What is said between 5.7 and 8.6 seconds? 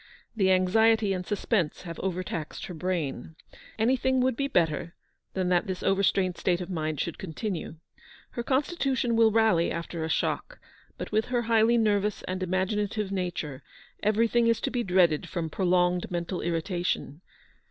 overstrained state of the mind should continue. Her